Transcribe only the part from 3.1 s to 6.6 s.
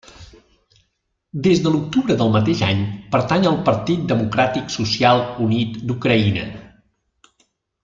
pertany al Partit Democràtic Social Unit d'Ucraïna.